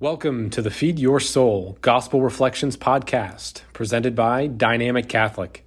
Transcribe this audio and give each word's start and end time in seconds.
Welcome 0.00 0.50
to 0.50 0.62
the 0.62 0.70
Feed 0.70 1.00
Your 1.00 1.18
Soul 1.18 1.76
Gospel 1.80 2.22
Reflections 2.22 2.76
podcast, 2.76 3.62
presented 3.72 4.14
by 4.14 4.46
Dynamic 4.46 5.08
Catholic. 5.08 5.66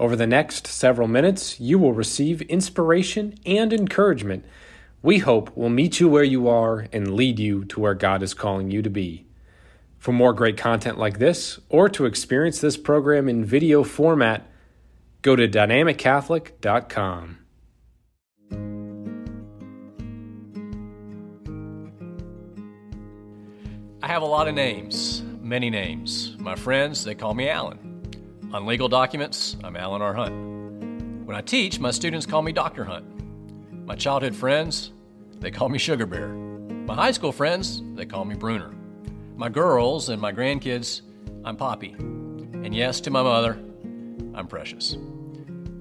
Over 0.00 0.16
the 0.16 0.26
next 0.26 0.66
several 0.66 1.06
minutes, 1.06 1.60
you 1.60 1.78
will 1.78 1.92
receive 1.92 2.40
inspiration 2.40 3.34
and 3.44 3.70
encouragement 3.74 4.46
we 5.02 5.18
hope 5.18 5.54
will 5.54 5.68
meet 5.68 6.00
you 6.00 6.08
where 6.08 6.24
you 6.24 6.48
are 6.48 6.86
and 6.94 7.14
lead 7.14 7.38
you 7.38 7.66
to 7.66 7.78
where 7.78 7.92
God 7.92 8.22
is 8.22 8.32
calling 8.32 8.70
you 8.70 8.80
to 8.80 8.88
be. 8.88 9.26
For 9.98 10.12
more 10.12 10.32
great 10.32 10.56
content 10.56 10.96
like 10.98 11.18
this, 11.18 11.60
or 11.68 11.90
to 11.90 12.06
experience 12.06 12.62
this 12.62 12.78
program 12.78 13.28
in 13.28 13.44
video 13.44 13.84
format, 13.84 14.50
go 15.20 15.36
to 15.36 15.46
dynamiccatholic.com. 15.46 17.38
I 24.08 24.12
have 24.12 24.22
a 24.22 24.26
lot 24.26 24.48
of 24.48 24.54
names, 24.54 25.22
many 25.42 25.68
names. 25.68 26.34
My 26.38 26.54
friends, 26.54 27.04
they 27.04 27.14
call 27.14 27.34
me 27.34 27.50
Alan. 27.50 28.48
On 28.54 28.64
legal 28.64 28.88
documents, 28.88 29.58
I'm 29.62 29.76
Alan 29.76 30.00
R. 30.00 30.14
Hunt. 30.14 31.26
When 31.26 31.36
I 31.36 31.42
teach, 31.42 31.78
my 31.78 31.90
students 31.90 32.24
call 32.24 32.40
me 32.40 32.50
Dr. 32.50 32.84
Hunt. 32.84 33.04
My 33.86 33.94
childhood 33.94 34.34
friends, 34.34 34.92
they 35.40 35.50
call 35.50 35.68
me 35.68 35.76
Sugar 35.76 36.06
Bear. 36.06 36.28
My 36.28 36.94
high 36.94 37.10
school 37.10 37.32
friends, 37.32 37.82
they 37.96 38.06
call 38.06 38.24
me 38.24 38.34
Bruner. 38.34 38.74
My 39.36 39.50
girls 39.50 40.08
and 40.08 40.22
my 40.22 40.32
grandkids, 40.32 41.02
I'm 41.44 41.56
Poppy. 41.56 41.90
And 41.98 42.74
yes, 42.74 43.02
to 43.02 43.10
my 43.10 43.22
mother, 43.22 43.58
I'm 44.32 44.46
Precious. 44.48 44.96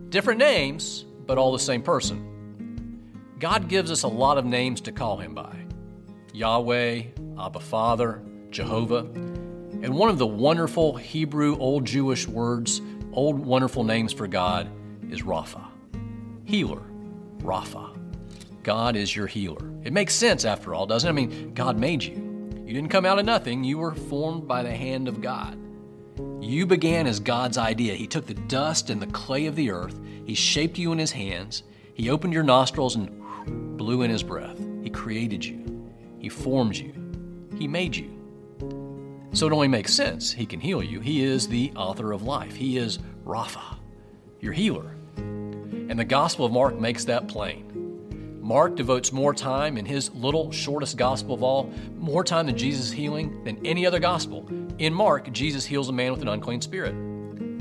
Different 0.10 0.40
names, 0.40 1.06
but 1.26 1.38
all 1.38 1.54
the 1.54 1.60
same 1.60 1.82
person. 1.82 3.00
God 3.40 3.70
gives 3.70 3.90
us 3.90 4.04
a 4.04 4.10
lot 4.10 4.38
of 4.38 4.44
names 4.44 4.82
to 4.82 4.92
call 4.92 5.16
him 5.16 5.34
by 5.34 5.56
Yahweh, 6.34 7.04
Abba 7.40 7.60
Father, 7.60 8.22
Jehovah. 8.50 9.00
And 9.82 9.94
one 9.94 10.10
of 10.10 10.18
the 10.18 10.28
wonderful 10.28 10.96
Hebrew 10.96 11.58
Old 11.58 11.86
Jewish 11.86 12.28
words, 12.28 12.82
old 13.14 13.38
wonderful 13.38 13.84
names 13.84 14.12
for 14.12 14.28
God, 14.28 14.70
is 15.12 15.22
Rapha, 15.22 15.66
healer, 16.46 16.82
Rapha. 17.40 17.96
God 18.64 18.96
is 18.96 19.16
your 19.16 19.28
healer. 19.28 19.72
It 19.84 19.94
makes 19.94 20.14
sense 20.14 20.46
after 20.46 20.74
all, 20.74 20.86
doesn't 20.86 21.08
it? 21.08 21.12
I 21.12 21.16
mean, 21.16 21.54
God 21.54 21.78
made 21.78 22.04
you. 22.04 22.16
You 22.66 22.74
didn't 22.74 22.90
come 22.90 23.06
out 23.06 23.20
of 23.20 23.26
nothing, 23.26 23.64
you 23.64 23.78
were 23.78 23.94
formed 23.94 24.48
by 24.48 24.64
the 24.64 24.76
hand 24.76 25.08
of 25.08 25.22
God. 25.22 25.58
You 26.42 26.66
began 26.66 27.08
as 27.08 27.20
God's 27.20 27.58
idea. 27.58 27.94
He 27.94 28.08
took 28.08 28.26
the 28.26 28.34
dust 28.34 28.90
and 28.90 29.02
the 29.02 29.08
clay 29.08 29.46
of 29.46 29.56
the 29.56 29.72
earth, 29.72 30.00
He 30.26 30.34
shaped 30.34 30.78
you 30.78 30.92
in 30.92 30.98
His 30.98 31.12
hands, 31.12 31.64
He 31.94 32.10
opened 32.10 32.34
your 32.34 32.44
nostrils 32.44 32.96
and 32.96 33.78
blew 33.78 34.02
in 34.02 34.10
His 34.10 34.24
breath. 34.24 34.60
He 34.84 34.90
created 34.90 35.46
you, 35.46 35.88
He 36.20 36.28
formed 36.28 36.76
you, 36.76 36.94
He 37.58 37.68
made 37.68 37.96
you. 37.96 38.12
So 39.34 39.48
it 39.48 39.54
only 39.54 39.68
makes 39.68 39.94
sense. 39.94 40.32
He 40.32 40.46
can 40.46 40.60
heal 40.60 40.82
you. 40.82 41.00
He 41.00 41.24
is 41.24 41.48
the 41.48 41.72
author 41.76 42.12
of 42.12 42.24
life. 42.24 42.56
He 42.56 42.78
is 42.78 43.00
Rapha, 43.26 43.78
your 44.40 44.54
healer. 44.54 44.96
And 45.18 45.98
the 45.98 46.06
Gospel 46.06 46.46
of 46.46 46.52
Mark 46.52 46.80
makes 46.80 47.06
that 47.06 47.28
plain. 47.28 47.68
Mark 48.42 48.76
devotes 48.76 49.12
more 49.12 49.34
time 49.34 49.78
in 49.78 49.86
his 49.86 50.10
little, 50.12 50.52
shortest 50.54 50.96
gospel 50.96 51.36
of 51.36 51.44
all, 51.44 51.70
more 51.98 52.24
time 52.24 52.46
than 52.46 52.58
Jesus' 52.58 52.90
healing 52.90 53.44
than 53.44 53.60
any 53.66 53.86
other 53.86 54.00
gospel. 54.00 54.48
In 54.80 54.94
Mark, 54.94 55.32
Jesus 55.34 55.66
heals 55.66 55.90
a 55.90 55.94
man 55.94 56.14
with 56.14 56.22
an 56.22 56.30
unclean 56.30 56.62
spirit. 56.62 56.96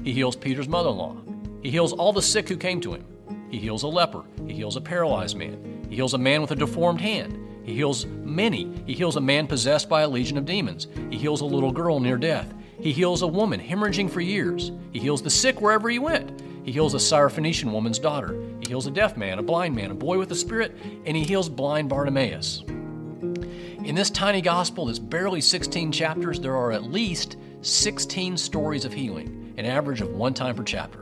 He 0.04 0.12
heals 0.12 0.36
Peter's 0.36 0.68
mother 0.68 0.90
in 0.90 0.96
law. 0.96 1.16
He 1.60 1.72
heals 1.72 1.92
all 1.92 2.12
the 2.12 2.22
sick 2.22 2.48
who 2.48 2.56
came 2.56 2.80
to 2.82 2.94
him. 2.94 3.04
He 3.50 3.58
heals 3.58 3.82
a 3.82 3.88
leper. 3.88 4.22
He 4.46 4.54
heals 4.54 4.76
a 4.76 4.80
paralyzed 4.80 5.36
man. 5.36 5.84
He 5.88 5.96
heals 5.96 6.14
a 6.14 6.18
man 6.18 6.40
with 6.40 6.52
a 6.52 6.56
deformed 6.56 7.00
hand. 7.00 7.36
He 7.66 7.74
heals 7.74 8.06
many. 8.06 8.72
He 8.86 8.94
heals 8.94 9.16
a 9.16 9.20
man 9.20 9.48
possessed 9.48 9.88
by 9.88 10.02
a 10.02 10.08
legion 10.08 10.38
of 10.38 10.44
demons. 10.44 10.86
He 11.10 11.18
heals 11.18 11.40
a 11.40 11.44
little 11.46 11.72
girl 11.72 11.98
near 11.98 12.16
death. 12.16 12.54
He 12.78 12.92
heals 12.92 13.22
a 13.22 13.26
woman 13.26 13.58
hemorrhaging 13.58 14.08
for 14.08 14.20
years. 14.20 14.70
He 14.92 15.00
heals 15.00 15.20
the 15.20 15.30
sick 15.30 15.60
wherever 15.60 15.88
he 15.88 15.98
went. 15.98 16.42
He 16.64 16.70
heals 16.70 16.94
a 16.94 16.98
Syrophoenician 16.98 17.72
woman's 17.72 17.98
daughter. 17.98 18.40
He 18.60 18.68
heals 18.68 18.86
a 18.86 18.90
deaf 18.92 19.16
man, 19.16 19.40
a 19.40 19.42
blind 19.42 19.74
man, 19.74 19.90
a 19.90 19.94
boy 19.94 20.16
with 20.16 20.30
a 20.30 20.36
spirit, 20.36 20.76
and 21.04 21.16
he 21.16 21.24
heals 21.24 21.48
blind 21.48 21.88
Bartimaeus. 21.88 22.62
In 22.68 23.96
this 23.96 24.10
tiny 24.10 24.42
gospel 24.42 24.86
that's 24.86 25.00
barely 25.00 25.40
16 25.40 25.90
chapters, 25.90 26.38
there 26.38 26.56
are 26.56 26.70
at 26.70 26.84
least 26.84 27.36
16 27.62 28.36
stories 28.36 28.84
of 28.84 28.92
healing, 28.92 29.54
an 29.56 29.64
average 29.64 30.00
of 30.00 30.10
one 30.10 30.34
time 30.34 30.54
per 30.54 30.62
chapter. 30.62 31.00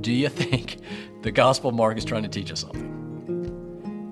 Do 0.00 0.12
you 0.12 0.28
think 0.30 0.78
the 1.20 1.30
Gospel 1.30 1.68
of 1.68 1.76
Mark 1.76 1.98
is 1.98 2.06
trying 2.06 2.22
to 2.22 2.28
teach 2.28 2.50
us 2.50 2.60
something? 2.60 2.99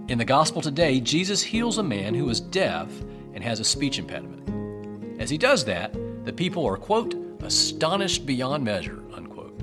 In 0.08 0.16
the 0.16 0.24
Gospel 0.24 0.62
today, 0.62 1.00
Jesus 1.00 1.42
heals 1.42 1.76
a 1.76 1.82
man 1.82 2.14
who 2.14 2.30
is 2.30 2.40
deaf 2.40 2.90
and 3.34 3.44
has 3.44 3.60
a 3.60 3.64
speech 3.64 3.98
impediment. 3.98 5.20
As 5.20 5.28
he 5.28 5.36
does 5.36 5.66
that, 5.66 5.94
the 6.24 6.32
people 6.32 6.64
are, 6.64 6.78
quote, 6.78 7.14
astonished 7.42 8.24
beyond 8.24 8.64
measure, 8.64 9.02
unquote. 9.12 9.60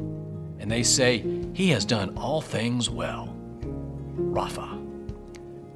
And 0.60 0.70
they 0.70 0.84
say, 0.84 1.26
He 1.54 1.72
has 1.72 1.84
done 1.84 2.16
all 2.16 2.42
things 2.42 2.92
well. 2.92 3.36
Rapha. 4.18 4.80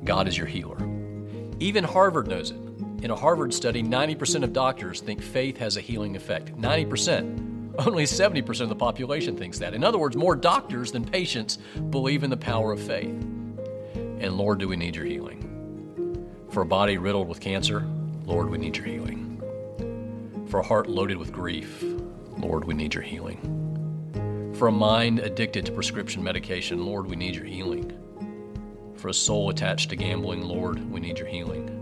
God 0.03 0.27
is 0.27 0.37
your 0.37 0.45
healer. 0.45 0.77
Even 1.59 1.83
Harvard 1.83 2.27
knows 2.27 2.51
it. 2.51 2.59
In 3.03 3.09
a 3.09 3.15
Harvard 3.15 3.51
study, 3.51 3.81
90% 3.81 4.43
of 4.43 4.53
doctors 4.53 5.01
think 5.01 5.19
faith 5.19 5.57
has 5.57 5.77
a 5.77 5.81
healing 5.81 6.15
effect. 6.15 6.55
90%. 6.55 7.87
Only 7.87 8.03
70% 8.03 8.61
of 8.61 8.69
the 8.69 8.75
population 8.75 9.35
thinks 9.35 9.57
that. 9.57 9.73
In 9.73 9.83
other 9.83 9.97
words, 9.97 10.15
more 10.15 10.35
doctors 10.35 10.91
than 10.91 11.03
patients 11.03 11.57
believe 11.89 12.23
in 12.23 12.29
the 12.29 12.37
power 12.37 12.71
of 12.71 12.79
faith. 12.79 13.15
And 14.19 14.37
Lord, 14.37 14.59
do 14.59 14.67
we 14.67 14.75
need 14.75 14.95
your 14.95 15.05
healing? 15.05 15.45
For 16.51 16.61
a 16.61 16.65
body 16.65 16.97
riddled 16.97 17.27
with 17.27 17.39
cancer, 17.39 17.87
Lord, 18.25 18.49
we 18.49 18.57
need 18.57 18.75
your 18.75 18.85
healing. 18.85 19.41
For 20.49 20.59
a 20.59 20.65
heart 20.65 20.89
loaded 20.89 21.17
with 21.17 21.31
grief, 21.31 21.83
Lord, 22.37 22.65
we 22.65 22.73
need 22.73 22.93
your 22.93 23.03
healing. 23.03 24.53
For 24.55 24.67
a 24.67 24.71
mind 24.71 25.19
addicted 25.19 25.65
to 25.67 25.71
prescription 25.71 26.21
medication, 26.21 26.85
Lord, 26.85 27.07
we 27.07 27.15
need 27.15 27.35
your 27.35 27.45
healing. 27.45 27.93
For 28.95 29.07
a 29.07 29.13
soul 29.13 29.49
attached 29.49 29.89
to 29.91 29.95
gambling, 29.95 30.41
Lord, 30.41 30.91
we 30.91 30.99
need 30.99 31.17
your 31.17 31.27
healing. 31.27 31.75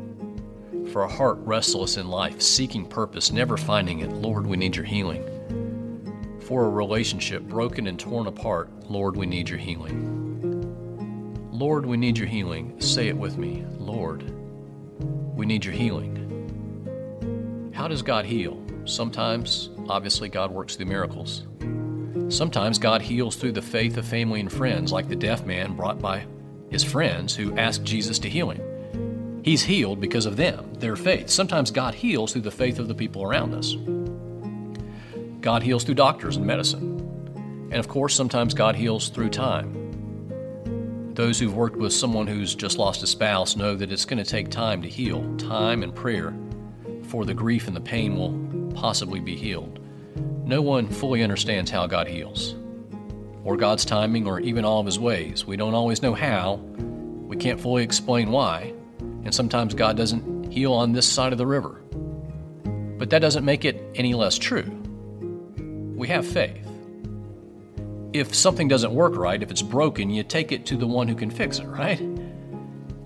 For 0.92 1.04
a 1.04 1.09
heart 1.09 1.38
restless 1.40 1.98
in 1.98 2.08
life, 2.08 2.42
seeking 2.42 2.86
purpose, 2.86 3.31
never 3.31 3.58
finding 3.58 4.02
it, 4.02 4.12
Lord, 4.12 4.46
we 4.46 4.58
need 4.58 4.75
your 4.75 4.86
healing. 4.86 5.24
For 6.42 6.66
a 6.66 6.69
relationship 6.69 7.44
broken 7.44 7.88
and 7.88 8.00
torn 8.00 8.28
apart, 8.28 8.69
Lord, 8.90 9.16
we 9.16 9.25
need 9.25 9.50
your 9.50 9.59
healing. 9.59 10.26
Lord, 11.57 11.88
we 11.88 11.97
need 11.97 12.19
your 12.19 12.28
healing. 12.28 12.79
Say 12.79 13.07
it 13.07 13.18
with 13.18 13.40
me. 13.40 13.66
Lord, 13.79 14.31
we 15.35 15.47
need 15.47 15.66
your 15.66 15.73
healing. 15.73 16.13
How 17.73 17.88
does 17.88 18.03
God 18.03 18.25
heal? 18.25 18.63
Sometimes, 18.85 19.72
obviously, 19.90 20.29
God 20.29 20.51
works 20.51 20.75
through 20.75 20.85
miracles. 20.85 21.47
Sometimes 22.29 22.78
God 22.78 23.01
heals 23.01 23.38
through 23.38 23.53
the 23.53 23.63
faith 23.63 23.97
of 23.97 24.06
family 24.06 24.40
and 24.40 24.53
friends, 24.53 24.91
like 24.91 25.09
the 25.09 25.16
deaf 25.16 25.47
man 25.47 25.75
brought 25.75 26.00
by 26.00 26.28
his 26.69 26.84
friends 26.84 27.35
who 27.35 27.57
asked 27.57 27.84
Jesus 27.84 28.19
to 28.19 28.29
heal 28.29 28.51
him. 28.51 29.41
He's 29.44 29.63
healed 29.63 30.00
because 30.00 30.28
of 30.28 30.38
them, 30.38 30.75
their 30.75 30.95
faith. 30.95 31.28
Sometimes 31.28 31.72
God 31.72 31.95
heals 31.95 32.34
through 32.34 32.41
the 32.44 32.51
faith 32.51 32.78
of 32.78 32.88
the 32.88 32.94
people 32.94 33.24
around 33.24 33.56
us. 33.56 33.75
God 35.41 35.63
heals 35.63 35.84
through 35.84 35.95
doctors 35.95 36.38
and 36.38 36.45
medicine. 36.45 37.00
And 37.72 37.79
of 37.79 37.88
course, 37.88 38.13
sometimes 38.13 38.53
God 38.53 38.75
heals 38.75 39.09
through 39.09 39.29
time. 39.29 39.87
Those 41.17 41.39
who've 41.39 41.55
worked 41.55 41.78
with 41.78 41.94
someone 41.94 42.28
who's 42.28 42.53
just 42.53 42.78
lost 42.78 43.01
a 43.01 43.07
spouse 43.07 43.55
know 43.55 43.73
that 43.73 43.91
it's 43.91 44.05
going 44.05 44.23
to 44.23 44.29
take 44.29 44.51
time 44.51 44.83
to 44.83 44.88
heal, 44.88 45.35
time 45.38 45.81
and 45.81 45.94
prayer, 45.94 46.31
for 47.05 47.25
the 47.25 47.33
grief 47.33 47.66
and 47.66 47.75
the 47.75 47.81
pain 47.81 48.16
will 48.16 48.72
possibly 48.75 49.19
be 49.19 49.35
healed. 49.35 49.79
No 50.45 50.61
one 50.61 50.88
fully 50.88 51.23
understands 51.23 51.72
how 51.72 51.88
God 51.88 52.07
heals, 52.07 52.53
or 53.44 53.57
God's 53.57 53.83
timing, 53.83 54.27
or 54.27 54.39
even 54.41 54.63
all 54.63 54.79
of 54.79 54.85
His 54.85 55.00
ways. 55.00 55.44
We 55.44 55.57
don't 55.57 55.73
always 55.73 56.03
know 56.03 56.13
how, 56.13 56.57
we 56.77 57.35
can't 57.35 57.59
fully 57.59 57.81
explain 57.81 58.29
why, 58.29 58.75
and 59.00 59.33
sometimes 59.33 59.73
God 59.73 59.97
doesn't 59.97 60.51
heal 60.51 60.72
on 60.72 60.91
this 60.91 61.11
side 61.11 61.31
of 61.31 61.39
the 61.39 61.47
river. 61.47 61.81
But 63.00 63.09
that 63.09 63.24
doesn't 63.24 63.44
make 63.44 63.65
it 63.65 63.83
any 63.95 64.13
less 64.13 64.38
true. 64.38 64.69
We 65.95 66.09
have 66.09 66.27
faith. 66.27 66.67
If 68.18 68.34
something 68.34 68.68
doesn't 68.68 68.92
work 68.92 69.16
right, 69.16 69.44
if 69.44 69.52
it's 69.52 69.62
broken, 69.62 70.10
you 70.10 70.24
take 70.24 70.52
it 70.52 70.66
to 70.68 70.75
the 70.75 70.88
one 70.88 71.08
who 71.08 71.14
can 71.14 71.30
fix 71.30 71.60
it, 71.60 71.66
right? 71.66 72.02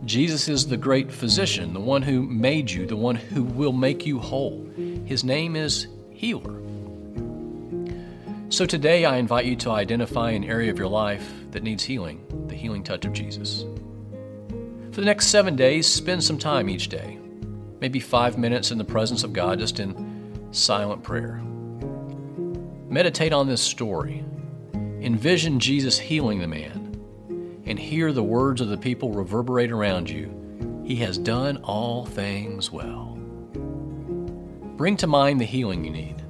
Jesus 0.05 0.47
is 0.47 0.65
the 0.65 0.77
great 0.77 1.11
physician, 1.11 1.73
the 1.73 1.81
one 1.81 2.01
who 2.01 2.21
made 2.21 2.71
you, 2.71 2.85
the 2.85 2.95
one 2.95 3.15
who 3.15 3.43
will 3.43 3.73
make 3.73 4.05
you 4.05 4.19
whole. 4.19 4.65
His 5.05 5.25
name 5.25 5.57
is 5.57 5.87
Healer. 6.11 6.61
So 8.49 8.65
today 8.65 9.03
I 9.03 9.17
invite 9.17 9.45
you 9.45 9.57
to 9.57 9.71
identify 9.71 10.31
an 10.31 10.45
area 10.45 10.71
of 10.71 10.79
your 10.79 10.87
life 10.87 11.29
that 11.51 11.63
needs 11.63 11.83
healing, 11.83 12.25
the 12.47 12.55
healing 12.55 12.83
touch 12.83 13.05
of 13.05 13.11
Jesus. 13.11 13.65
For 14.91 15.01
the 15.01 15.05
next 15.05 15.27
seven 15.27 15.55
days, 15.55 15.87
spend 15.87 16.23
some 16.23 16.37
time 16.37 16.69
each 16.69 16.87
day, 16.87 17.19
maybe 17.81 17.99
five 17.99 18.37
minutes 18.37 18.71
in 18.71 18.77
the 18.77 18.85
presence 18.85 19.23
of 19.23 19.33
God, 19.33 19.59
just 19.59 19.79
in 19.81 20.49
silent 20.51 21.03
prayer. 21.03 21.41
Meditate 22.89 23.33
on 23.33 23.47
this 23.47 23.61
story. 23.61 24.23
Envision 25.01 25.59
Jesus 25.59 25.97
healing 25.97 26.39
the 26.39 26.47
man 26.47 27.61
and 27.65 27.79
hear 27.79 28.13
the 28.13 28.21
words 28.21 28.61
of 28.61 28.69
the 28.69 28.77
people 28.77 29.11
reverberate 29.11 29.71
around 29.71 30.07
you. 30.07 30.83
He 30.85 30.95
has 30.97 31.17
done 31.17 31.57
all 31.63 32.05
things 32.05 32.71
well. 32.71 33.17
bring 34.77 34.97
to 34.97 35.07
mind 35.07 35.41
the 35.41 35.45
healing 35.45 35.83
you 35.83 35.89
need. 35.89 36.21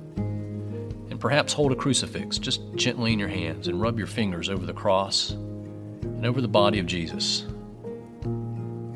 And 1.09 1.19
perhaps 1.19 1.51
hold 1.51 1.73
a 1.73 1.75
crucifix 1.75 2.37
just 2.37 2.61
gently 2.75 3.11
in 3.11 3.19
your 3.19 3.27
hands 3.27 3.67
and 3.67 3.81
rub 3.81 3.97
your 3.97 4.07
fingers 4.07 4.47
over 4.47 4.65
the 4.65 4.73
cross 4.73 5.31
and 5.31 6.25
over 6.25 6.39
the 6.39 6.47
body 6.47 6.79
of 6.79 6.85
Jesus. 6.85 7.45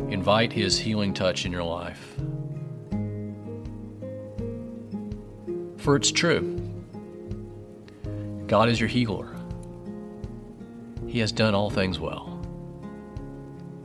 Invite 0.10 0.54
His 0.54 0.80
healing 0.80 1.13
touch 1.13 1.45
in 1.45 1.51
your 1.51 1.63
life. 1.63 2.16
For 5.77 5.98
it's 5.98 6.12
true 6.12 6.62
God 8.48 8.69
is 8.69 8.80
your 8.80 8.89
healer. 8.89 9.35
He 11.15 11.21
has 11.21 11.31
done 11.31 11.56
all 11.56 11.69
things 11.69 11.97
well, 11.97 12.41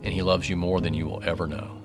and 0.03 0.13
He 0.13 0.21
loves 0.21 0.51
you 0.51 0.57
more 0.57 0.81
than 0.81 0.95
you 0.95 1.07
will 1.07 1.23
ever 1.23 1.47
know. 1.47 1.81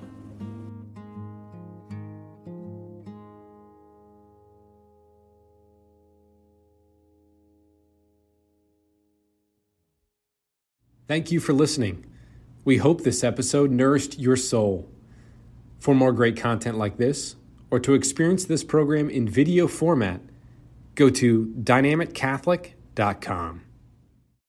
Thank 11.07 11.31
you 11.31 11.39
for 11.39 11.53
listening. 11.53 12.07
We 12.63 12.77
hope 12.77 13.03
this 13.03 13.23
episode 13.23 13.69
nourished 13.69 14.17
your 14.17 14.37
soul. 14.37 14.89
For 15.77 15.93
more 15.93 16.11
great 16.11 16.37
content 16.37 16.79
like 16.79 16.97
this, 16.97 17.35
or 17.69 17.79
to 17.81 17.93
experience 17.93 18.45
this 18.45 18.63
program 18.63 19.11
in 19.11 19.29
video 19.29 19.67
format, 19.67 20.21
go 20.95 21.11
to 21.11 21.53
dynamiccatholic.com. 21.61 23.61